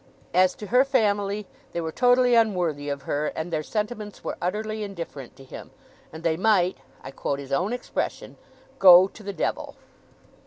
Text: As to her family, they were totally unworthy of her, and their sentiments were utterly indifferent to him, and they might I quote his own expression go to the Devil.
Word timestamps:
As 0.33 0.55
to 0.55 0.65
her 0.65 0.83
family, 0.83 1.45
they 1.73 1.79
were 1.81 1.91
totally 1.91 2.33
unworthy 2.33 2.89
of 2.89 3.03
her, 3.03 3.27
and 3.35 3.53
their 3.53 3.61
sentiments 3.61 4.23
were 4.23 4.35
utterly 4.41 4.81
indifferent 4.81 5.35
to 5.35 5.43
him, 5.43 5.69
and 6.11 6.23
they 6.23 6.37
might 6.37 6.79
I 7.03 7.11
quote 7.11 7.37
his 7.37 7.51
own 7.51 7.71
expression 7.71 8.37
go 8.79 9.07
to 9.09 9.21
the 9.21 9.31
Devil. 9.31 9.75